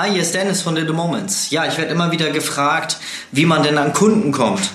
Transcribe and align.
Hi, 0.00 0.12
hier 0.12 0.22
ist 0.22 0.32
Dennis 0.32 0.62
von 0.62 0.76
Little 0.76 0.92
Moments. 0.92 1.50
Ja, 1.50 1.66
ich 1.66 1.76
werde 1.76 1.90
immer 1.90 2.12
wieder 2.12 2.30
gefragt, 2.30 2.98
wie 3.32 3.44
man 3.44 3.64
denn 3.64 3.78
an 3.78 3.92
Kunden 3.92 4.30
kommt. 4.30 4.70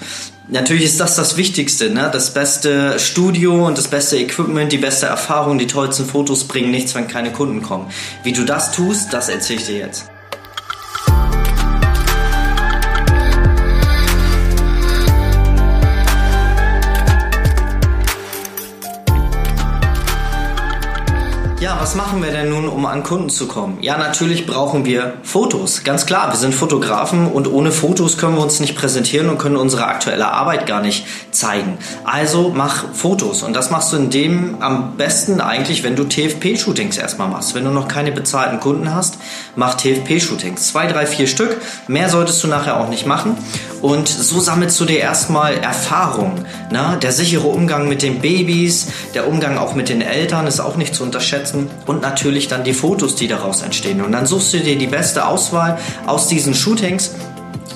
Natürlich 0.49 0.83
ist 0.83 0.99
das 0.99 1.15
das 1.15 1.38
Wichtigste, 1.38 1.92
ne? 1.92 2.09
Das 2.11 2.33
beste 2.33 3.00
Studio 3.00 3.66
und 3.66 3.78
das 3.78 3.88
beste 3.88 4.17
Equipment, 4.17 4.74
die 4.74 4.78
beste 4.78 5.06
Erfahrung, 5.06 5.58
die 5.58 5.67
tollsten 5.67 6.06
Fotos 6.06 6.44
bringen 6.46 6.72
nichts, 6.72 6.94
wenn 6.94 7.08
keine 7.08 7.32
Kunden 7.32 7.62
kommen. 7.62 7.90
Wie 8.23 8.34
du 8.34 8.44
das 8.44 8.73
tust, 8.73 9.14
das 9.14 9.30
erzähle 9.30 9.59
ich 9.59 9.66
dir 9.66 9.78
jetzt. 9.78 10.12
Was 21.84 21.95
machen 21.95 22.23
wir 22.23 22.31
denn 22.31 22.47
nun, 22.47 22.70
um 22.70 22.86
an 22.86 23.04
Kunden 23.04 23.29
zu 23.29 23.45
kommen? 23.45 23.77
Ja, 23.81 23.97
natürlich 23.97 24.45
brauchen 24.45 24.86
wir 24.86 25.15
Fotos. 25.23 25.83
Ganz 25.83 26.05
klar, 26.05 26.29
wir 26.32 26.38
sind 26.38 26.55
Fotografen 26.55 27.28
und 27.28 27.46
ohne 27.46 27.74
Fotos 27.74 28.18
können 28.18 28.37
wir 28.37 28.41
uns 28.41 28.61
nicht 28.61 28.78
präsentieren 28.78 29.28
und 29.28 29.37
können 29.37 29.57
unsere 29.57 29.83
aktuelle 29.83 30.32
Arbeit 30.32 30.65
gar 30.65 30.79
nicht 30.79 31.05
zeigen. 31.32 31.77
Also 32.05 32.53
mach 32.55 32.93
Fotos 32.93 33.43
und 33.43 33.53
das 33.53 33.69
machst 33.69 33.91
du 33.91 33.97
in 33.97 34.09
dem 34.09 34.61
am 34.61 34.95
besten 34.95 35.41
eigentlich, 35.41 35.83
wenn 35.83 35.97
du 35.97 36.05
TFP-Shootings 36.05 36.97
erstmal 36.97 37.27
machst. 37.27 37.53
Wenn 37.53 37.65
du 37.65 37.71
noch 37.71 37.89
keine 37.89 38.13
bezahlten 38.13 38.61
Kunden 38.61 38.95
hast, 38.95 39.17
mach 39.57 39.75
TFP-Shootings. 39.75 40.69
Zwei, 40.69 40.88
drei, 40.88 41.05
vier 41.05 41.27
Stück. 41.27 41.57
Mehr 41.89 42.07
solltest 42.07 42.41
du 42.45 42.47
nachher 42.47 42.79
auch 42.79 42.88
nicht 42.88 43.05
machen. 43.05 43.35
Und 43.81 44.07
so 44.07 44.39
sammelst 44.39 44.79
du 44.79 44.85
dir 44.85 44.99
erstmal 44.99 45.57
Erfahrung. 45.57 46.45
Ne? 46.71 46.97
Der 47.02 47.11
sichere 47.11 47.47
Umgang 47.47 47.89
mit 47.89 48.02
den 48.02 48.21
Babys, 48.21 48.88
der 49.13 49.27
Umgang 49.27 49.57
auch 49.57 49.75
mit 49.75 49.89
den 49.89 50.02
Eltern 50.02 50.47
ist 50.47 50.61
auch 50.61 50.77
nicht 50.77 50.95
zu 50.95 51.03
unterschätzen 51.03 51.69
und 51.85 52.01
natürlich 52.01 52.47
dann 52.47 52.63
die 52.63 52.73
Fotos, 52.73 53.15
die 53.15 53.27
daraus 53.27 53.61
entstehen. 53.61 54.01
Und 54.01 54.11
dann 54.11 54.25
suchst 54.25 54.53
du 54.53 54.59
dir 54.59 54.77
die 54.77 54.87
beste 54.87 55.25
Auswahl 55.25 55.77
aus 56.05 56.27
diesen 56.27 56.53
Shootings 56.53 57.11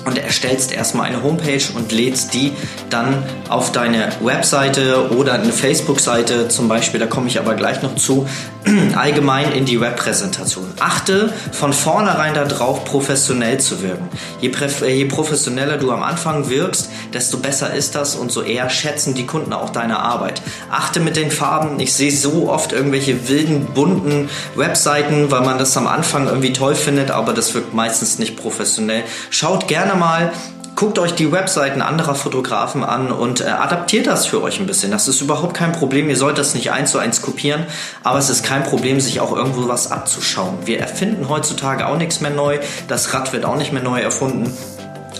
und 0.08 0.18
erstellst 0.18 0.72
erstmal 0.72 1.06
eine 1.06 1.22
Homepage 1.22 1.62
und 1.74 1.92
lädst 1.92 2.32
die 2.32 2.52
dann 2.88 3.22
auf 3.48 3.72
deine 3.72 4.08
Webseite 4.22 5.10
oder 5.12 5.34
eine 5.34 5.52
Facebook-Seite 5.52 6.48
zum 6.48 6.66
Beispiel, 6.66 6.98
da 6.98 7.06
komme 7.06 7.28
ich 7.28 7.38
aber 7.38 7.54
gleich 7.54 7.82
noch 7.82 7.94
zu, 7.94 8.26
allgemein 8.96 9.52
in 9.52 9.66
die 9.66 9.80
Webpräsentation. 9.80 10.72
Achte 10.80 11.32
von 11.52 11.72
vornherein 11.72 12.34
darauf, 12.34 12.84
professionell 12.84 13.60
zu 13.60 13.82
wirken. 13.82 14.08
Je, 14.40 14.50
je, 14.86 15.04
professioneller 15.04 15.76
du 15.76 15.90
am 15.92 16.02
Anfang 16.02 16.48
wirkst, 16.48 16.88
desto 17.12 17.38
besser 17.38 17.74
ist 17.74 17.94
das 17.94 18.14
und 18.14 18.32
so 18.32 18.42
eher 18.42 18.70
schätzen 18.70 19.14
die 19.14 19.26
Kunden 19.26 19.52
auch 19.52 19.70
deine 19.70 19.98
Arbeit. 19.98 20.40
Achte 20.70 21.00
mit 21.00 21.16
den 21.16 21.30
Farben. 21.30 21.80
Ich 21.80 21.92
sehe 21.92 22.12
so 22.12 22.48
oft 22.50 22.72
irgendwelche 22.72 23.28
wilden, 23.28 23.66
bunten 23.74 24.30
Webseiten, 24.54 25.30
weil 25.30 25.42
man 25.42 25.58
das 25.58 25.76
am 25.76 25.86
Anfang 25.86 26.26
irgendwie 26.26 26.52
toll 26.52 26.74
findet, 26.74 27.10
aber 27.10 27.34
das 27.34 27.54
wirkt 27.54 27.74
meistens 27.74 28.18
nicht 28.18 28.36
professionell. 28.36 29.02
Schaut 29.30 29.68
gerne 29.68 29.94
mal 29.98 30.32
guckt 30.78 31.00
euch 31.00 31.16
die 31.16 31.32
Webseiten 31.32 31.82
anderer 31.82 32.14
Fotografen 32.14 32.84
an 32.84 33.10
und 33.10 33.40
äh, 33.40 33.46
adaptiert 33.46 34.06
das 34.06 34.26
für 34.26 34.40
euch 34.40 34.60
ein 34.60 34.66
bisschen. 34.66 34.92
Das 34.92 35.08
ist 35.08 35.20
überhaupt 35.20 35.54
kein 35.54 35.72
Problem. 35.72 36.08
Ihr 36.08 36.16
sollt 36.16 36.38
das 36.38 36.54
nicht 36.54 36.70
eins 36.70 36.92
zu 36.92 36.98
eins 36.98 37.20
kopieren, 37.20 37.66
aber 38.04 38.20
es 38.20 38.30
ist 38.30 38.44
kein 38.44 38.62
Problem, 38.62 39.00
sich 39.00 39.18
auch 39.18 39.34
irgendwo 39.34 39.66
was 39.66 39.90
abzuschauen. 39.90 40.58
Wir 40.66 40.78
erfinden 40.78 41.28
heutzutage 41.28 41.84
auch 41.88 41.96
nichts 41.96 42.20
mehr 42.20 42.30
neu. 42.30 42.60
Das 42.86 43.12
Rad 43.12 43.32
wird 43.32 43.44
auch 43.44 43.56
nicht 43.56 43.72
mehr 43.72 43.82
neu 43.82 44.00
erfunden. 44.00 44.56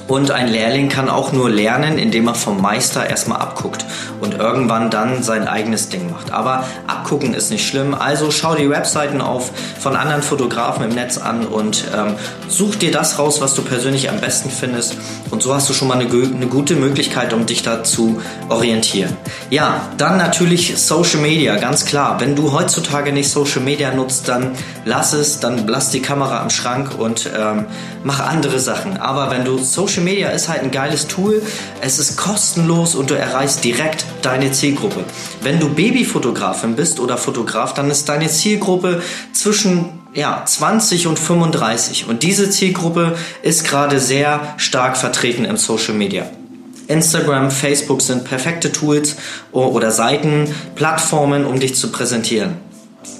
Und 0.08 0.30
ein 0.30 0.48
Lehrling 0.48 0.88
kann 0.88 1.10
auch 1.10 1.32
nur 1.32 1.50
lernen, 1.50 1.98
indem 1.98 2.28
er 2.28 2.34
vom 2.34 2.62
Meister 2.62 3.08
erstmal 3.08 3.40
abguckt 3.40 3.84
und 4.20 4.34
irgendwann 4.34 4.90
dann 4.90 5.22
sein 5.22 5.46
eigenes 5.46 5.90
Ding 5.90 6.10
macht. 6.10 6.32
Aber 6.32 6.64
abgucken 6.86 7.34
ist 7.34 7.50
nicht 7.50 7.68
schlimm. 7.68 7.94
Also 7.94 8.30
schau 8.30 8.54
die 8.54 8.70
Webseiten 8.70 9.20
auf 9.20 9.52
von 9.78 9.96
anderen 9.96 10.22
Fotografen 10.22 10.84
im 10.84 10.94
Netz 10.94 11.18
an 11.18 11.46
und 11.46 11.84
ähm, 11.94 12.14
such 12.48 12.76
dir 12.76 12.90
das 12.90 13.18
raus, 13.18 13.42
was 13.42 13.54
du 13.54 13.62
persönlich 13.62 14.08
am 14.08 14.18
besten 14.20 14.50
findest. 14.50 14.96
Und 15.30 15.42
so 15.42 15.54
hast 15.54 15.68
du 15.68 15.74
schon 15.74 15.88
mal 15.88 16.00
eine, 16.00 16.10
eine 16.10 16.46
gute 16.46 16.74
Möglichkeit, 16.74 17.34
um 17.34 17.44
dich 17.44 17.62
da 17.62 17.84
zu 17.84 18.22
orientieren. 18.48 19.14
Ja, 19.50 19.82
dann 19.98 20.16
natürlich 20.16 20.78
Social 20.78 21.20
Media, 21.20 21.56
ganz 21.56 21.84
klar. 21.84 22.18
Wenn 22.18 22.34
du 22.34 22.52
heutzutage 22.52 23.12
nicht 23.12 23.30
Social 23.30 23.60
Media 23.60 23.92
nutzt, 23.92 24.28
dann 24.28 24.52
lass 24.86 25.12
es, 25.12 25.40
dann 25.40 25.68
lass 25.68 25.90
die 25.90 26.00
Kamera 26.00 26.40
am 26.40 26.48
Schrank 26.48 26.98
und 26.98 27.28
ähm, 27.38 27.66
mach 28.04 28.20
andere 28.20 28.58
Sachen. 28.58 28.96
Aber 28.96 29.30
wenn 29.30 29.44
du 29.44 29.58
Social 29.58 29.97
Social 29.98 30.04
Media 30.04 30.30
ist 30.30 30.48
halt 30.48 30.62
ein 30.62 30.70
geiles 30.70 31.08
Tool. 31.08 31.42
Es 31.80 31.98
ist 31.98 32.16
kostenlos 32.16 32.94
und 32.94 33.10
du 33.10 33.14
erreichst 33.14 33.64
direkt 33.64 34.04
deine 34.22 34.52
Zielgruppe. 34.52 35.04
Wenn 35.42 35.58
du 35.58 35.70
Babyfotografin 35.70 36.76
bist 36.76 37.00
oder 37.00 37.16
Fotograf, 37.16 37.74
dann 37.74 37.90
ist 37.90 38.08
deine 38.08 38.28
Zielgruppe 38.28 39.02
zwischen 39.32 39.86
ja, 40.14 40.44
20 40.44 41.08
und 41.08 41.18
35. 41.18 42.06
Und 42.06 42.22
diese 42.22 42.48
Zielgruppe 42.48 43.16
ist 43.42 43.66
gerade 43.66 43.98
sehr 43.98 44.54
stark 44.56 44.96
vertreten 44.96 45.44
im 45.44 45.56
Social 45.56 45.94
Media. 45.94 46.26
Instagram, 46.86 47.50
Facebook 47.50 48.00
sind 48.00 48.22
perfekte 48.24 48.70
Tools 48.70 49.16
oder 49.50 49.90
Seiten, 49.90 50.54
Plattformen, 50.76 51.44
um 51.44 51.58
dich 51.58 51.74
zu 51.74 51.90
präsentieren. 51.90 52.56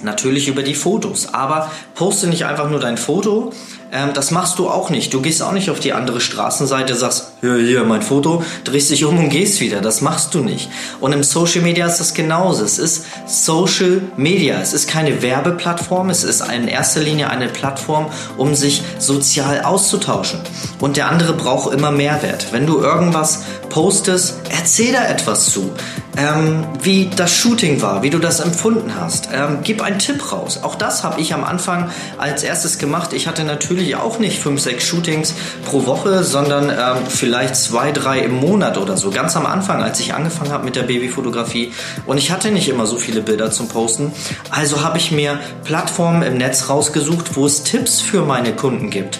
Natürlich 0.01 0.47
über 0.47 0.63
die 0.63 0.75
Fotos, 0.75 1.33
aber 1.33 1.69
poste 1.95 2.27
nicht 2.27 2.45
einfach 2.45 2.69
nur 2.69 2.79
dein 2.79 2.97
Foto, 2.97 3.51
ähm, 3.91 4.11
das 4.13 4.31
machst 4.31 4.59
du 4.59 4.69
auch 4.69 4.89
nicht. 4.89 5.13
Du 5.13 5.21
gehst 5.21 5.41
auch 5.41 5.51
nicht 5.51 5.69
auf 5.69 5.79
die 5.79 5.93
andere 5.93 6.21
Straßenseite, 6.21 6.95
sagst, 6.95 7.33
hier, 7.41 7.55
hier, 7.55 7.83
mein 7.83 8.01
Foto, 8.01 8.43
drehst 8.63 8.91
dich 8.91 9.05
um 9.05 9.17
und 9.17 9.29
gehst 9.29 9.61
wieder. 9.61 9.81
Das 9.81 10.01
machst 10.01 10.33
du 10.33 10.39
nicht. 10.39 10.69
Und 10.99 11.13
im 11.13 11.23
Social 11.23 11.61
Media 11.61 11.87
ist 11.87 11.99
das 11.99 12.13
genauso. 12.13 12.63
Es 12.63 12.77
ist 12.77 13.05
Social 13.25 14.01
Media. 14.17 14.59
Es 14.61 14.73
ist 14.73 14.89
keine 14.89 15.21
Werbeplattform. 15.21 16.09
Es 16.09 16.23
ist 16.23 16.41
in 16.41 16.67
erster 16.67 17.01
Linie 17.01 17.29
eine 17.29 17.47
Plattform, 17.47 18.07
um 18.37 18.55
sich 18.55 18.83
sozial 18.99 19.61
auszutauschen. 19.61 20.39
Und 20.79 20.97
der 20.97 21.09
andere 21.09 21.33
braucht 21.33 21.73
immer 21.73 21.91
Mehrwert. 21.91 22.47
Wenn 22.51 22.67
du 22.67 22.79
irgendwas 22.79 23.43
postest, 23.69 24.35
erzähl 24.49 24.93
da 24.93 25.07
etwas 25.07 25.51
zu. 25.51 25.71
Ähm, 26.17 26.65
wie 26.81 27.09
das 27.15 27.33
Shooting 27.33 27.81
war, 27.81 28.03
wie 28.03 28.09
du 28.09 28.19
das 28.19 28.41
empfunden 28.41 28.93
hast. 28.99 29.29
Ähm, 29.31 29.59
gib 29.63 29.81
einen 29.81 29.99
Tipp 29.99 30.31
raus. 30.33 30.59
Auch 30.63 30.75
das 30.75 31.03
habe 31.03 31.21
ich 31.21 31.33
am 31.33 31.45
Anfang 31.45 31.89
als 32.17 32.43
erstes 32.43 32.77
gemacht. 32.77 33.13
Ich 33.13 33.27
hatte 33.27 33.45
natürlich 33.45 33.78
auch 33.95 34.19
nicht 34.19 34.39
fünf, 34.39 34.61
sechs 34.61 34.85
Shootings 34.85 35.33
pro 35.65 35.85
Woche, 35.85 36.23
sondern 36.23 36.69
ähm, 36.69 37.05
vielleicht 37.07 37.55
zwei, 37.55 37.91
drei 37.91 38.19
im 38.19 38.35
Monat 38.35 38.77
oder 38.77 38.97
so. 38.97 39.09
Ganz 39.09 39.35
am 39.35 39.45
Anfang, 39.45 39.81
als 39.83 39.99
ich 39.99 40.13
angefangen 40.13 40.51
habe 40.51 40.65
mit 40.65 40.75
der 40.75 40.83
Babyfotografie. 40.83 41.71
Und 42.05 42.17
ich 42.17 42.31
hatte 42.31 42.51
nicht 42.51 42.69
immer 42.69 42.85
so 42.85 42.97
viele 42.97 43.21
Bilder 43.21 43.51
zum 43.51 43.67
Posten. 43.67 44.11
Also 44.49 44.83
habe 44.83 44.97
ich 44.97 45.11
mir 45.11 45.39
Plattformen 45.63 46.23
im 46.23 46.37
Netz 46.37 46.69
rausgesucht, 46.69 47.35
wo 47.35 47.45
es 47.45 47.63
Tipps 47.63 48.01
für 48.01 48.23
meine 48.23 48.53
Kunden 48.53 48.89
gibt. 48.89 49.19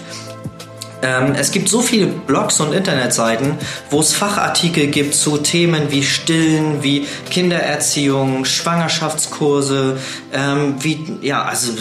Ähm, 1.02 1.34
es 1.34 1.50
gibt 1.50 1.68
so 1.68 1.80
viele 1.80 2.06
Blogs 2.06 2.60
und 2.60 2.72
Internetseiten, 2.72 3.54
wo 3.90 4.00
es 4.00 4.12
Fachartikel 4.12 4.88
gibt 4.88 5.14
zu 5.14 5.38
Themen 5.38 5.90
wie 5.90 6.02
Stillen, 6.02 6.82
wie 6.82 7.06
Kindererziehung, 7.30 8.44
Schwangerschaftskurse, 8.44 9.98
ähm, 10.32 10.74
wie, 10.80 11.18
ja, 11.22 11.44
also 11.44 11.72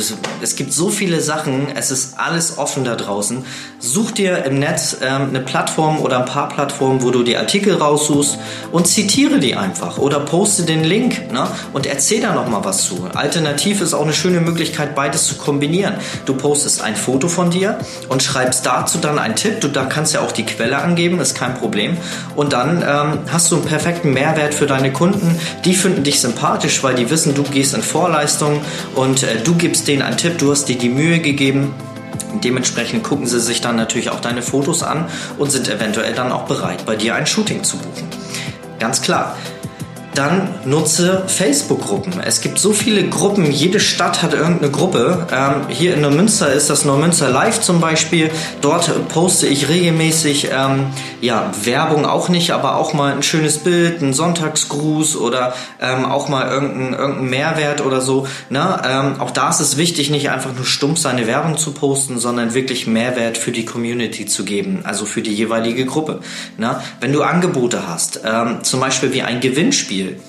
es 0.41 0.55
gibt 0.55 0.73
so 0.73 0.89
viele 0.89 1.19
Sachen, 1.21 1.67
es 1.75 1.91
ist 1.91 2.17
alles 2.17 2.57
offen 2.57 2.83
da 2.85 2.95
draußen. 2.95 3.45
Such 3.79 4.11
dir 4.11 4.45
im 4.45 4.59
Netz 4.59 4.97
ähm, 5.01 5.29
eine 5.29 5.41
Plattform 5.41 5.99
oder 5.99 6.19
ein 6.19 6.25
paar 6.25 6.49
Plattformen, 6.49 7.01
wo 7.01 7.11
du 7.11 7.23
die 7.23 7.37
Artikel 7.37 7.75
raussuchst 7.75 8.37
und 8.71 8.87
zitiere 8.87 9.39
die 9.39 9.55
einfach 9.55 9.97
oder 9.97 10.19
poste 10.19 10.63
den 10.63 10.83
Link 10.83 11.31
ne, 11.31 11.47
und 11.73 11.85
erzähl 11.85 12.21
da 12.21 12.33
nochmal 12.33 12.63
was 12.63 12.85
zu. 12.85 13.07
Alternativ 13.13 13.81
ist 13.81 13.93
auch 13.93 14.03
eine 14.03 14.13
schöne 14.13 14.41
Möglichkeit, 14.41 14.95
beides 14.95 15.27
zu 15.27 15.35
kombinieren. 15.35 15.95
Du 16.25 16.33
postest 16.33 16.81
ein 16.81 16.95
Foto 16.95 17.27
von 17.27 17.51
dir 17.51 17.79
und 18.09 18.23
schreibst 18.23 18.65
dazu 18.65 18.97
dann 18.97 19.08
dann 19.09 19.19
einen 19.19 19.35
Tipp. 19.35 19.61
Du 19.61 19.67
da 19.67 19.85
kannst 19.85 20.13
ja 20.13 20.21
auch 20.21 20.31
die 20.31 20.45
Quelle 20.45 20.77
angeben, 20.77 21.19
ist 21.19 21.35
kein 21.35 21.55
Problem. 21.55 21.97
Und 22.35 22.53
dann 22.53 22.81
ähm, 22.81 23.19
hast 23.31 23.51
du 23.51 23.55
einen 23.55 23.65
perfekten 23.65 24.13
Mehrwert 24.13 24.53
für 24.53 24.65
deine 24.65 24.91
Kunden. 24.93 25.39
Die 25.65 25.73
finden 25.73 26.03
dich 26.03 26.21
sympathisch, 26.21 26.83
weil 26.83 26.95
die 26.95 27.09
wissen, 27.09 27.33
du 27.33 27.43
gehst 27.43 27.73
in 27.73 27.81
Vorleistung 27.81 28.61
und 28.95 29.23
äh, 29.23 29.41
du 29.43 29.55
gibst 29.55 29.87
denen 29.87 30.01
einen 30.01 30.17
Tipp. 30.17 30.37
Du 30.37 30.51
hast 30.51 30.65
dir 30.65 30.77
die 30.77 30.89
Mühe 30.89 31.19
gegeben. 31.19 31.73
Dementsprechend 32.43 33.03
gucken 33.03 33.25
sie 33.25 33.39
sich 33.39 33.61
dann 33.61 33.75
natürlich 33.75 34.11
auch 34.11 34.19
deine 34.19 34.41
Fotos 34.41 34.83
an 34.83 35.05
und 35.37 35.51
sind 35.51 35.67
eventuell 35.67 36.13
dann 36.13 36.31
auch 36.31 36.43
bereit, 36.43 36.85
bei 36.85 36.95
dir 36.95 37.15
ein 37.15 37.25
Shooting 37.25 37.63
zu 37.63 37.77
buchen. 37.77 38.07
Ganz 38.77 39.01
klar 39.01 39.35
dann 40.15 40.49
nutze 40.65 41.23
Facebook-Gruppen. 41.27 42.19
Es 42.19 42.41
gibt 42.41 42.59
so 42.59 42.73
viele 42.73 43.07
Gruppen, 43.09 43.51
jede 43.51 43.79
Stadt 43.79 44.21
hat 44.21 44.33
irgendeine 44.33 44.71
Gruppe. 44.71 45.27
Ähm, 45.31 45.67
hier 45.69 45.93
in 45.93 46.01
Neumünster 46.01 46.51
ist 46.51 46.69
das 46.69 46.85
Neumünster 46.85 47.29
Live 47.29 47.61
zum 47.61 47.79
Beispiel. 47.79 48.31
Dort 48.61 49.09
poste 49.09 49.47
ich 49.47 49.69
regelmäßig 49.69 50.49
ähm, 50.51 50.87
ja, 51.21 51.51
Werbung 51.63 52.05
auch 52.05 52.29
nicht, 52.29 52.51
aber 52.51 52.75
auch 52.77 52.93
mal 52.93 53.13
ein 53.13 53.23
schönes 53.23 53.59
Bild, 53.59 54.01
ein 54.01 54.13
Sonntagsgruß 54.13 55.17
oder 55.17 55.53
ähm, 55.81 56.05
auch 56.05 56.29
mal 56.29 56.49
irgendein, 56.49 56.93
irgendein 56.93 57.29
Mehrwert 57.29 57.85
oder 57.85 58.01
so. 58.01 58.27
Ne? 58.49 58.81
Ähm, 58.85 59.19
auch 59.19 59.31
da 59.31 59.49
ist 59.49 59.59
es 59.59 59.77
wichtig, 59.77 60.09
nicht 60.09 60.29
einfach 60.29 60.53
nur 60.55 60.65
stumpf 60.65 60.99
seine 60.99 61.27
Werbung 61.27 61.57
zu 61.57 61.73
posten, 61.73 62.19
sondern 62.19 62.53
wirklich 62.53 62.87
Mehrwert 62.87 63.37
für 63.37 63.51
die 63.51 63.65
Community 63.65 64.25
zu 64.25 64.45
geben, 64.45 64.81
also 64.83 65.05
für 65.05 65.21
die 65.21 65.33
jeweilige 65.33 65.85
Gruppe. 65.85 66.21
Ne? 66.57 66.81
Wenn 66.99 67.13
du 67.13 67.23
Angebote 67.23 67.87
hast, 67.87 68.21
ähm, 68.25 68.63
zum 68.63 68.79
Beispiel 68.79 69.13
wie 69.13 69.21
ein 69.21 69.39
Gewinnspiel, 69.39 70.19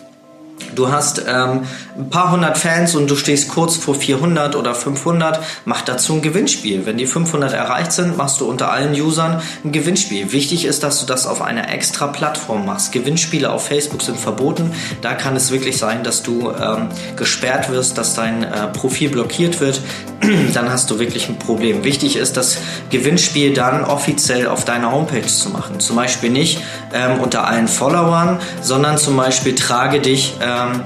Du 0.74 0.90
hast 0.90 1.22
ähm, 1.26 1.62
ein 1.98 2.10
paar 2.10 2.32
hundert 2.32 2.58
Fans 2.58 2.94
und 2.94 3.10
du 3.10 3.16
stehst 3.16 3.48
kurz 3.48 3.76
vor 3.76 3.94
400 3.94 4.56
oder 4.56 4.74
500, 4.74 5.40
mach 5.64 5.82
dazu 5.82 6.14
ein 6.14 6.22
Gewinnspiel. 6.22 6.86
Wenn 6.86 6.96
die 6.96 7.06
500 7.06 7.52
erreicht 7.52 7.92
sind, 7.92 8.16
machst 8.16 8.40
du 8.40 8.48
unter 8.48 8.70
allen 8.70 8.92
Usern 8.92 9.42
ein 9.64 9.72
Gewinnspiel. 9.72 10.32
Wichtig 10.32 10.64
ist, 10.64 10.82
dass 10.82 11.00
du 11.00 11.06
das 11.06 11.26
auf 11.26 11.42
einer 11.42 11.72
extra 11.72 12.06
Plattform 12.06 12.66
machst. 12.66 12.92
Gewinnspiele 12.92 13.50
auf 13.50 13.66
Facebook 13.66 14.02
sind 14.02 14.18
verboten. 14.18 14.72
Da 15.02 15.14
kann 15.14 15.36
es 15.36 15.50
wirklich 15.50 15.78
sein, 15.78 16.04
dass 16.04 16.22
du 16.22 16.50
ähm, 16.50 16.88
gesperrt 17.16 17.70
wirst, 17.70 17.98
dass 17.98 18.14
dein 18.14 18.42
äh, 18.42 18.68
Profil 18.68 19.10
blockiert 19.10 19.60
wird. 19.60 19.80
dann 20.54 20.70
hast 20.70 20.90
du 20.90 20.98
wirklich 20.98 21.28
ein 21.28 21.38
Problem. 21.38 21.84
Wichtig 21.84 22.16
ist, 22.16 22.36
das 22.36 22.58
Gewinnspiel 22.90 23.54
dann 23.54 23.84
offiziell 23.84 24.46
auf 24.46 24.64
deiner 24.64 24.92
Homepage 24.92 25.26
zu 25.26 25.50
machen. 25.50 25.80
Zum 25.80 25.96
Beispiel 25.96 26.30
nicht 26.30 26.60
ähm, 26.92 27.20
unter 27.20 27.46
allen 27.46 27.68
Followern, 27.68 28.38
sondern 28.62 28.98
zum 28.98 29.16
Beispiel 29.16 29.54
trage 29.54 30.00
dich 30.00 30.34
ähm, 30.40 30.82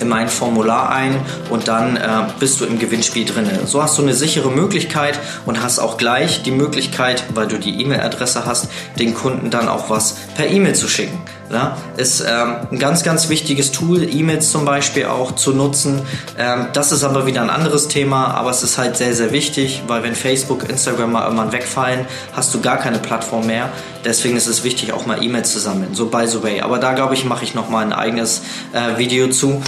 in 0.00 0.08
mein 0.08 0.28
Formular 0.28 0.90
ein 0.90 1.16
und 1.50 1.68
dann 1.68 1.96
äh, 1.96 2.00
bist 2.38 2.60
du 2.60 2.64
im 2.64 2.78
Gewinnspiel 2.78 3.24
drin. 3.24 3.48
So 3.64 3.82
hast 3.82 3.98
du 3.98 4.02
eine 4.02 4.14
sichere 4.14 4.50
Möglichkeit 4.50 5.18
und 5.46 5.62
hast 5.62 5.78
auch 5.78 5.96
gleich 5.96 6.42
die 6.42 6.50
Möglichkeit, 6.50 7.24
weil 7.34 7.48
du 7.48 7.58
die 7.58 7.80
E-Mail-Adresse 7.80 8.44
hast, 8.44 8.68
den 8.98 9.14
Kunden 9.14 9.50
dann 9.50 9.68
auch 9.68 9.90
was 9.90 10.16
per 10.36 10.48
E-Mail 10.48 10.74
zu 10.74 10.88
schicken. 10.88 11.18
Ja, 11.50 11.78
ist 11.96 12.20
ähm, 12.20 12.56
ein 12.70 12.78
ganz, 12.78 13.02
ganz 13.02 13.30
wichtiges 13.30 13.72
Tool, 13.72 14.02
E-Mails 14.02 14.50
zum 14.50 14.66
Beispiel 14.66 15.06
auch 15.06 15.34
zu 15.34 15.52
nutzen. 15.52 16.02
Ähm, 16.36 16.66
das 16.74 16.92
ist 16.92 17.04
aber 17.04 17.24
wieder 17.24 17.40
ein 17.40 17.48
anderes 17.48 17.88
Thema, 17.88 18.34
aber 18.34 18.50
es 18.50 18.62
ist 18.62 18.76
halt 18.76 18.98
sehr, 18.98 19.14
sehr 19.14 19.32
wichtig, 19.32 19.82
weil 19.86 20.02
wenn 20.02 20.14
Facebook, 20.14 20.68
Instagram 20.68 21.12
mal 21.12 21.24
irgendwann 21.24 21.52
wegfallen, 21.52 22.06
hast 22.34 22.52
du 22.52 22.60
gar 22.60 22.76
keine 22.76 22.98
Plattform 22.98 23.46
mehr. 23.46 23.70
Deswegen 24.04 24.36
ist 24.36 24.46
es 24.46 24.62
wichtig, 24.62 24.92
auch 24.92 25.06
mal 25.06 25.22
E-Mails 25.22 25.52
zu 25.52 25.58
sammeln. 25.58 25.94
So 25.94 26.06
by 26.06 26.26
the 26.26 26.42
way. 26.42 26.60
Aber 26.60 26.78
da 26.78 26.92
glaube 26.92 27.14
ich, 27.14 27.24
mache 27.24 27.44
ich 27.44 27.54
nochmal 27.54 27.84
ein 27.84 27.94
eigenes 27.94 28.42
äh, 28.74 28.98
Video 28.98 29.28
zu. 29.28 29.62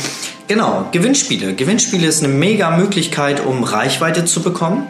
Genau, 0.48 0.86
Gewinnspiele. 0.92 1.54
Gewinnspiele 1.54 2.06
ist 2.06 2.22
eine 2.22 2.32
mega 2.32 2.76
Möglichkeit, 2.76 3.44
um 3.44 3.64
Reichweite 3.64 4.26
zu 4.26 4.42
bekommen 4.42 4.86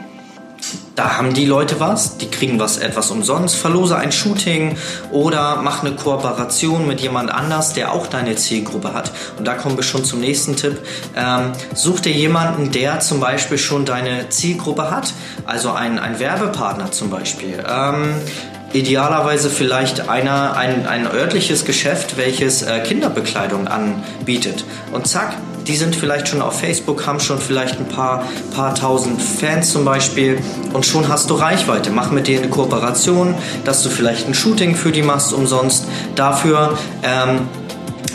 da 0.97 1.17
haben 1.17 1.35
die 1.35 1.47
Leute 1.47 1.81
was, 1.81 2.19
die 2.19 2.29
kriegen 2.29 2.59
was 2.59 2.77
etwas 2.77 3.11
umsonst, 3.11 3.57
verlose 3.57 3.97
ein 3.97 4.13
Shooting 4.13 4.77
oder 5.13 5.61
mach 5.63 5.83
eine 5.83 5.95
Kooperation 5.95 6.87
mit 6.87 7.01
jemand 7.01 7.31
anders, 7.31 7.73
der 7.73 7.93
auch 7.93 8.07
deine 8.07 8.37
Zielgruppe 8.37 8.93
hat. 8.93 9.13
Und 9.39 9.47
da 9.47 9.55
kommen 9.55 9.77
wir 9.77 9.85
schon 9.85 10.05
zum 10.05 10.21
nächsten 10.21 10.57
Tipp. 10.57 10.79
Ähm, 11.17 11.53
such 11.75 12.01
dir 12.01 12.13
jemanden, 12.13 12.73
der 12.73 13.01
zum 13.01 13.21
Beispiel 13.21 13.59
schon 13.59 13.85
deine 13.85 14.29
Zielgruppe 14.29 14.91
hat, 14.91 15.13
also 15.47 15.71
ein, 15.73 15.99
ein 15.99 16.19
Werbepartner 16.19 16.91
zum 16.91 17.09
Beispiel. 17.11 17.65
Ähm, 17.67 18.15
idealerweise 18.73 19.51
vielleicht 19.51 20.09
einer, 20.09 20.57
ein, 20.57 20.87
ein 20.87 21.07
örtliches 21.07 21.65
Geschäft, 21.65 22.17
welches 22.17 22.63
äh, 22.63 22.81
Kinderbekleidung 22.81 23.69
anbietet. 23.69 24.65
Und 24.93 25.07
zack, 25.07 25.35
die 25.70 25.76
sind 25.76 25.94
vielleicht 25.94 26.26
schon 26.26 26.43
auf 26.43 26.58
Facebook, 26.58 27.06
haben 27.06 27.20
schon 27.20 27.38
vielleicht 27.38 27.78
ein 27.78 27.87
paar, 27.87 28.26
paar 28.56 28.75
tausend 28.75 29.22
Fans 29.22 29.70
zum 29.70 29.84
Beispiel 29.84 30.37
und 30.72 30.84
schon 30.84 31.06
hast 31.08 31.31
du 31.31 31.34
Reichweite. 31.34 31.90
Mach 31.90 32.11
mit 32.11 32.26
denen 32.26 32.43
eine 32.43 32.50
Kooperation, 32.50 33.37
dass 33.64 33.84
du 33.84 33.88
vielleicht 33.88 34.26
ein 34.26 34.34
Shooting 34.34 34.75
für 34.75 34.90
die 34.90 35.02
machst 35.02 35.32
umsonst. 35.32 35.87
Dafür, 36.17 36.76
ähm, 37.05 37.43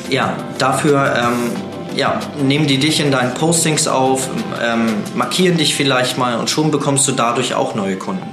ja, 0.09 0.35
dafür, 0.57 1.15
ähm, 1.15 1.51
ja, 1.95 2.19
nehmen 2.43 2.67
die 2.67 2.77
dich 2.77 2.99
in 2.99 3.09
deinen 3.09 3.33
Postings 3.35 3.87
auf, 3.87 4.27
ähm, 4.61 4.87
markieren 5.15 5.55
dich 5.55 5.75
vielleicht 5.75 6.17
mal 6.17 6.37
und 6.37 6.49
schon 6.49 6.71
bekommst 6.71 7.07
du 7.07 7.13
dadurch 7.13 7.55
auch 7.55 7.73
neue 7.73 7.95
Kunden. 7.95 8.27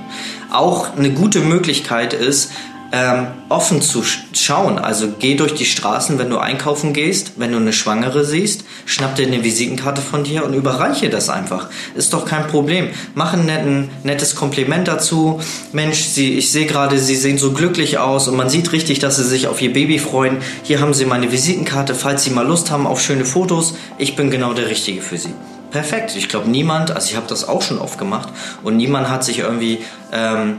Auch 0.50 0.96
eine 0.96 1.12
gute 1.12 1.38
Möglichkeit 1.38 2.12
ist, 2.12 2.50
ähm, 2.92 3.28
offen 3.48 3.80
zu 3.80 4.04
schauen. 4.34 4.78
Also 4.78 5.08
geh 5.18 5.34
durch 5.34 5.54
die 5.54 5.64
Straßen, 5.64 6.18
wenn 6.18 6.28
du 6.28 6.38
einkaufen 6.38 6.92
gehst, 6.92 7.32
wenn 7.36 7.52
du 7.52 7.58
eine 7.58 7.72
Schwangere 7.72 8.24
siehst, 8.24 8.64
schnapp 8.84 9.16
dir 9.16 9.26
eine 9.26 9.42
Visitenkarte 9.42 10.02
von 10.02 10.24
dir 10.24 10.44
und 10.44 10.52
überreiche 10.52 11.08
das 11.08 11.30
einfach. 11.30 11.68
Ist 11.94 12.12
doch 12.12 12.26
kein 12.26 12.46
Problem. 12.46 12.90
Mach 13.14 13.32
ein 13.32 13.46
netten, 13.46 13.90
nettes 14.04 14.36
Kompliment 14.36 14.88
dazu. 14.88 15.40
Mensch, 15.72 16.00
sie, 16.00 16.34
ich 16.34 16.52
sehe 16.52 16.66
gerade, 16.66 16.98
sie 16.98 17.16
sehen 17.16 17.38
so 17.38 17.52
glücklich 17.52 17.96
aus 17.98 18.28
und 18.28 18.36
man 18.36 18.50
sieht 18.50 18.72
richtig, 18.72 18.98
dass 18.98 19.16
sie 19.16 19.24
sich 19.24 19.48
auf 19.48 19.62
ihr 19.62 19.72
Baby 19.72 19.98
freuen. 19.98 20.38
Hier 20.62 20.80
haben 20.80 20.92
sie 20.92 21.06
meine 21.06 21.32
Visitenkarte, 21.32 21.94
falls 21.94 22.24
sie 22.24 22.30
mal 22.30 22.46
Lust 22.46 22.70
haben 22.70 22.86
auf 22.86 23.00
schöne 23.00 23.24
Fotos. 23.24 23.74
Ich 23.96 24.16
bin 24.16 24.30
genau 24.30 24.52
der 24.52 24.68
Richtige 24.68 25.00
für 25.00 25.16
sie 25.16 25.34
perfekt. 25.70 26.14
Ich 26.16 26.28
glaube, 26.28 26.50
niemand, 26.50 26.90
also 26.90 27.08
ich 27.08 27.16
habe 27.16 27.26
das 27.26 27.48
auch 27.48 27.62
schon 27.62 27.78
oft 27.78 27.98
gemacht 27.98 28.28
und 28.62 28.76
niemand 28.76 29.08
hat 29.08 29.24
sich 29.24 29.38
irgendwie 29.38 29.78
ähm, 30.12 30.58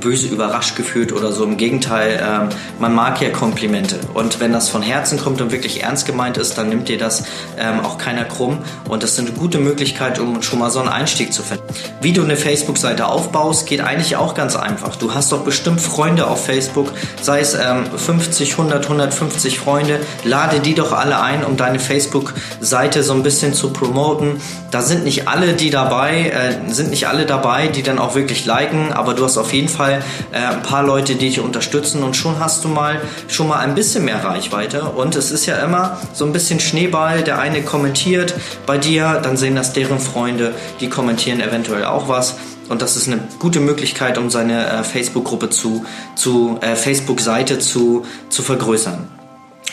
böse 0.00 0.28
überrascht 0.28 0.76
gefühlt 0.76 1.12
oder 1.12 1.32
so. 1.32 1.44
Im 1.44 1.56
Gegenteil, 1.56 2.20
ähm, 2.22 2.48
man 2.78 2.94
mag 2.94 3.20
ja 3.20 3.30
Komplimente. 3.30 3.98
Und 4.14 4.40
wenn 4.40 4.52
das 4.52 4.68
von 4.68 4.82
Herzen 4.82 5.18
kommt 5.18 5.40
und 5.40 5.52
wirklich 5.52 5.82
ernst 5.82 6.06
gemeint 6.06 6.36
ist, 6.36 6.58
dann 6.58 6.68
nimmt 6.68 6.88
dir 6.88 6.98
das 6.98 7.24
ähm, 7.58 7.80
auch 7.80 7.98
keiner 7.98 8.24
krumm. 8.24 8.58
Und 8.88 9.02
das 9.02 9.12
ist 9.12 9.20
eine 9.20 9.30
gute 9.30 9.58
Möglichkeit, 9.58 10.18
um 10.18 10.42
schon 10.42 10.58
mal 10.58 10.70
so 10.70 10.80
einen 10.80 10.88
Einstieg 10.88 11.32
zu 11.32 11.42
finden. 11.42 11.64
Wie 12.00 12.12
du 12.12 12.22
eine 12.22 12.36
Facebook-Seite 12.36 13.06
aufbaust, 13.06 13.66
geht 13.66 13.80
eigentlich 13.80 14.16
auch 14.16 14.34
ganz 14.34 14.56
einfach. 14.56 14.96
Du 14.96 15.14
hast 15.14 15.32
doch 15.32 15.44
bestimmt 15.44 15.80
Freunde 15.80 16.26
auf 16.26 16.44
Facebook, 16.44 16.92
sei 17.20 17.40
es 17.40 17.54
ähm, 17.54 17.86
50, 17.94 18.52
100, 18.52 18.84
150 18.84 19.58
Freunde. 19.58 20.00
Lade 20.24 20.60
die 20.60 20.74
doch 20.74 20.92
alle 20.92 21.20
ein, 21.20 21.44
um 21.44 21.56
deine 21.56 21.78
Facebook-Seite 21.78 23.02
so 23.02 23.12
ein 23.14 23.22
bisschen 23.22 23.54
zu 23.54 23.72
promoten. 23.72 24.40
Da 24.70 24.80
sind 24.80 25.04
nicht 25.04 25.28
alle, 25.28 25.52
die 25.54 25.70
dabei, 25.70 26.30
äh, 26.30 26.72
sind 26.72 26.90
nicht 26.90 27.06
alle 27.08 27.26
dabei, 27.26 27.68
die 27.68 27.82
dann 27.82 27.98
auch 27.98 28.14
wirklich 28.14 28.46
liken, 28.46 28.92
aber 28.92 29.14
du 29.14 29.24
hast 29.24 29.36
auf 29.36 29.52
jeden 29.52 29.68
Fall 29.68 29.81
Fall 29.82 30.02
äh, 30.32 30.36
ein 30.36 30.62
paar 30.62 30.84
Leute, 30.84 31.16
die 31.16 31.26
dich 31.26 31.40
unterstützen 31.40 32.02
und 32.04 32.16
schon 32.16 32.38
hast 32.38 32.64
du 32.64 32.68
mal 32.68 33.00
schon 33.28 33.48
mal 33.48 33.58
ein 33.58 33.74
bisschen 33.74 34.04
mehr 34.04 34.22
Reichweite. 34.24 34.82
Und 34.82 35.16
es 35.16 35.30
ist 35.30 35.46
ja 35.46 35.56
immer 35.56 35.98
so 36.12 36.24
ein 36.24 36.32
bisschen 36.32 36.60
Schneeball. 36.60 37.22
Der 37.22 37.38
eine 37.38 37.62
kommentiert 37.62 38.34
bei 38.64 38.78
dir, 38.78 39.20
dann 39.22 39.36
sehen 39.36 39.56
das 39.56 39.72
deren 39.72 39.98
Freunde, 39.98 40.54
die 40.80 40.88
kommentieren 40.88 41.40
eventuell 41.40 41.84
auch 41.84 42.08
was. 42.08 42.36
Und 42.68 42.80
das 42.80 42.96
ist 42.96 43.08
eine 43.08 43.20
gute 43.40 43.60
Möglichkeit, 43.60 44.18
um 44.18 44.30
seine 44.30 44.66
äh, 44.66 44.84
Facebook-Gruppe 44.84 45.50
zu, 45.50 45.84
zu 46.14 46.58
äh, 46.60 46.76
Facebook-Seite 46.76 47.58
zu, 47.58 48.06
zu 48.28 48.42
vergrößern. 48.42 49.21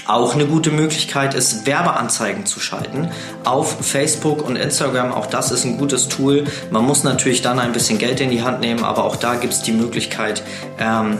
Auch 0.09 0.33
eine 0.33 0.47
gute 0.47 0.71
Möglichkeit 0.71 1.35
ist, 1.35 1.67
Werbeanzeigen 1.67 2.47
zu 2.47 2.59
schalten 2.59 3.11
auf 3.43 3.85
Facebook 3.85 4.43
und 4.43 4.55
Instagram. 4.55 5.13
Auch 5.13 5.27
das 5.27 5.51
ist 5.51 5.65
ein 5.65 5.77
gutes 5.77 6.07
Tool. 6.07 6.45
Man 6.71 6.83
muss 6.83 7.03
natürlich 7.03 7.43
dann 7.43 7.59
ein 7.59 7.73
bisschen 7.73 7.99
Geld 7.99 8.19
in 8.19 8.31
die 8.31 8.41
Hand 8.41 8.59
nehmen, 8.59 8.83
aber 8.83 9.03
auch 9.03 9.17
da 9.17 9.35
gibt 9.35 9.53
es 9.53 9.61
die 9.61 9.71
Möglichkeit, 9.71 10.41
ähm, 10.79 11.19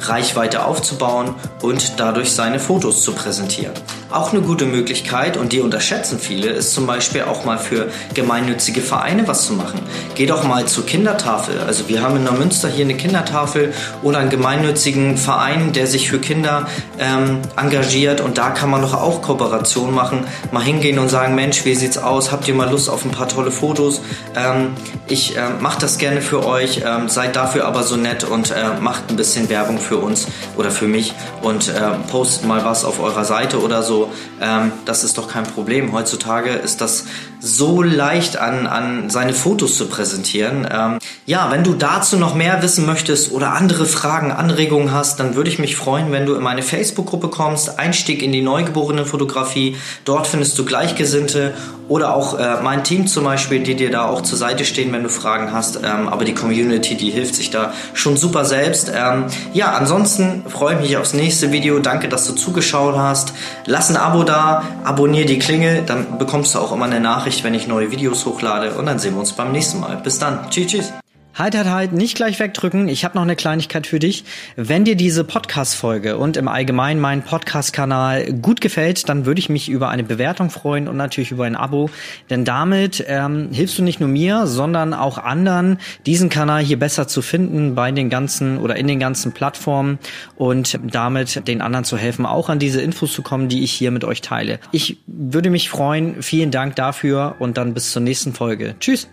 Reichweite 0.00 0.64
aufzubauen 0.64 1.34
und 1.60 2.00
dadurch 2.00 2.32
seine 2.32 2.60
Fotos 2.60 3.02
zu 3.02 3.12
präsentieren. 3.12 3.74
Auch 4.10 4.32
eine 4.32 4.40
gute 4.40 4.64
Möglichkeit, 4.64 5.36
und 5.36 5.52
die 5.52 5.60
unterschätzen 5.60 6.18
viele, 6.18 6.48
ist 6.48 6.72
zum 6.72 6.86
Beispiel 6.86 7.22
auch 7.22 7.44
mal 7.44 7.58
für 7.58 7.90
gemeinnützige 8.14 8.80
Vereine 8.80 9.28
was 9.28 9.46
zu 9.46 9.52
machen. 9.52 9.80
Geh 10.14 10.26
doch 10.26 10.44
mal 10.44 10.64
zur 10.66 10.86
Kindertafel. 10.86 11.60
Also 11.66 11.88
wir 11.88 12.02
haben 12.02 12.16
in 12.16 12.24
Neumünster 12.24 12.68
hier 12.68 12.86
eine 12.86 12.94
Kindertafel 12.94 13.74
oder 14.02 14.18
einen 14.18 14.30
gemeinnützigen 14.30 15.18
Verein, 15.18 15.72
der 15.72 15.86
sich 15.86 16.08
für 16.08 16.18
Kinder 16.18 16.66
ähm, 16.98 17.40
engagiert 17.56 18.20
und 18.20 18.38
da 18.38 18.50
kann 18.50 18.70
man 18.70 18.80
doch 18.80 18.94
auch 18.94 19.20
Kooperationen 19.20 19.94
machen. 19.94 20.24
Mal 20.50 20.62
hingehen 20.62 20.98
und 20.98 21.10
sagen, 21.10 21.34
Mensch, 21.34 21.64
wie 21.64 21.74
sieht's 21.74 21.98
aus? 21.98 22.32
Habt 22.32 22.48
ihr 22.48 22.54
mal 22.54 22.70
Lust 22.70 22.88
auf 22.88 23.04
ein 23.04 23.10
paar 23.10 23.28
tolle 23.28 23.50
Fotos? 23.50 24.00
Ähm, 24.34 24.68
ich 25.08 25.36
äh, 25.36 25.40
mache 25.60 25.80
das 25.80 25.98
gerne 25.98 26.22
für 26.22 26.46
euch, 26.46 26.82
ähm, 26.86 27.08
seid 27.08 27.36
dafür 27.36 27.66
aber 27.66 27.82
so 27.82 27.96
nett 27.96 28.24
und 28.24 28.50
äh, 28.50 28.80
macht 28.80 29.10
ein 29.10 29.16
bisschen 29.16 29.48
Werbung 29.50 29.78
für 29.78 29.90
für 29.90 29.96
uns 29.96 30.28
oder 30.56 30.70
für 30.70 30.86
mich 30.86 31.12
und 31.42 31.68
äh, 31.68 31.72
postet 32.12 32.46
mal 32.46 32.64
was 32.64 32.84
auf 32.84 33.00
eurer 33.00 33.24
Seite 33.24 33.60
oder 33.60 33.82
so. 33.82 33.99
Ähm, 34.40 34.72
das 34.84 35.04
ist 35.04 35.18
doch 35.18 35.28
kein 35.28 35.44
Problem. 35.44 35.92
Heutzutage 35.92 36.50
ist 36.50 36.80
das 36.80 37.04
so 37.40 37.82
leicht 37.82 38.36
an, 38.36 38.66
an 38.66 39.10
seine 39.10 39.32
Fotos 39.32 39.76
zu 39.76 39.86
präsentieren. 39.86 40.68
Ähm, 40.70 40.98
ja, 41.26 41.50
wenn 41.50 41.64
du 41.64 41.74
dazu 41.74 42.16
noch 42.16 42.34
mehr 42.34 42.62
wissen 42.62 42.86
möchtest 42.86 43.32
oder 43.32 43.52
andere 43.52 43.86
Fragen, 43.86 44.30
Anregungen 44.30 44.92
hast, 44.92 45.20
dann 45.20 45.34
würde 45.34 45.50
ich 45.50 45.58
mich 45.58 45.76
freuen, 45.76 46.12
wenn 46.12 46.26
du 46.26 46.34
in 46.34 46.42
meine 46.42 46.62
Facebook-Gruppe 46.62 47.28
kommst. 47.28 47.78
Einstieg 47.78 48.22
in 48.22 48.32
die 48.32 48.42
neugeborene 48.42 49.06
Fotografie. 49.06 49.76
Dort 50.04 50.26
findest 50.26 50.58
du 50.58 50.64
Gleichgesinnte 50.64 51.54
oder 51.90 52.14
auch 52.14 52.38
äh, 52.38 52.62
mein 52.62 52.84
Team 52.84 53.08
zum 53.08 53.24
Beispiel, 53.24 53.64
die 53.64 53.74
dir 53.74 53.90
da 53.90 54.06
auch 54.06 54.20
zur 54.20 54.38
Seite 54.38 54.64
stehen, 54.64 54.92
wenn 54.92 55.02
du 55.02 55.08
Fragen 55.08 55.52
hast. 55.52 55.80
Ähm, 55.82 56.08
aber 56.08 56.24
die 56.24 56.34
Community, 56.34 56.94
die 56.94 57.10
hilft 57.10 57.34
sich 57.34 57.50
da 57.50 57.72
schon 57.94 58.16
super 58.16 58.44
selbst. 58.44 58.92
Ähm, 58.94 59.24
ja, 59.52 59.72
ansonsten 59.72 60.44
freue 60.48 60.76
ich 60.76 60.80
mich 60.82 60.96
aufs 60.96 61.14
nächste 61.14 61.50
Video. 61.50 61.80
Danke, 61.80 62.08
dass 62.08 62.28
du 62.28 62.34
zugeschaut 62.34 62.96
hast. 62.96 63.32
Lass 63.66 63.89
ein 63.90 63.96
Abo 63.96 64.22
da, 64.24 64.62
abonniere 64.84 65.26
die 65.26 65.38
Klingel, 65.38 65.82
dann 65.82 66.18
bekommst 66.18 66.54
du 66.54 66.58
auch 66.58 66.72
immer 66.72 66.86
eine 66.86 67.00
Nachricht, 67.00 67.44
wenn 67.44 67.54
ich 67.54 67.66
neue 67.66 67.90
Videos 67.90 68.24
hochlade. 68.24 68.74
Und 68.74 68.86
dann 68.86 68.98
sehen 68.98 69.14
wir 69.14 69.20
uns 69.20 69.32
beim 69.32 69.52
nächsten 69.52 69.80
Mal. 69.80 69.96
Bis 69.96 70.18
dann. 70.18 70.50
Tschüss, 70.50 70.66
tschüss. 70.68 70.92
Halt, 71.34 71.56
halt, 71.56 71.70
halt, 71.70 71.92
nicht 71.92 72.16
gleich 72.16 72.40
wegdrücken. 72.40 72.88
Ich 72.88 73.04
habe 73.04 73.14
noch 73.14 73.22
eine 73.22 73.36
Kleinigkeit 73.36 73.86
für 73.86 73.98
dich. 73.98 74.24
Wenn 74.56 74.84
dir 74.84 74.96
diese 74.96 75.22
Podcast-Folge 75.22 76.18
und 76.18 76.36
im 76.36 76.48
Allgemeinen 76.48 77.00
mein 77.00 77.22
Podcast-Kanal 77.22 78.32
gut 78.34 78.60
gefällt, 78.60 79.08
dann 79.08 79.26
würde 79.26 79.38
ich 79.38 79.48
mich 79.48 79.68
über 79.68 79.88
eine 79.88 80.02
Bewertung 80.02 80.50
freuen 80.50 80.88
und 80.88 80.96
natürlich 80.96 81.30
über 81.30 81.44
ein 81.44 81.54
Abo. 81.54 81.88
Denn 82.30 82.44
damit 82.44 83.04
ähm, 83.06 83.50
hilfst 83.52 83.78
du 83.78 83.82
nicht 83.82 84.00
nur 84.00 84.08
mir, 84.08 84.48
sondern 84.48 84.92
auch 84.92 85.18
anderen, 85.18 85.78
diesen 86.04 86.30
Kanal 86.30 86.62
hier 86.62 86.78
besser 86.78 87.06
zu 87.06 87.22
finden 87.22 87.74
bei 87.76 87.92
den 87.92 88.10
ganzen 88.10 88.58
oder 88.58 88.76
in 88.76 88.88
den 88.88 88.98
ganzen 88.98 89.32
Plattformen 89.32 89.98
und 90.36 90.78
damit 90.82 91.46
den 91.46 91.62
anderen 91.62 91.84
zu 91.84 91.96
helfen, 91.96 92.26
auch 92.26 92.48
an 92.48 92.58
diese 92.58 92.80
Infos 92.80 93.12
zu 93.12 93.22
kommen, 93.22 93.48
die 93.48 93.62
ich 93.62 93.72
hier 93.72 93.92
mit 93.92 94.04
euch 94.04 94.20
teile. 94.20 94.58
Ich 94.72 94.98
würde 95.06 95.50
mich 95.50 95.70
freuen. 95.70 96.22
Vielen 96.22 96.50
Dank 96.50 96.74
dafür 96.76 97.36
und 97.38 97.56
dann 97.56 97.72
bis 97.72 97.92
zur 97.92 98.02
nächsten 98.02 98.32
Folge. 98.32 98.74
Tschüss. 98.80 99.08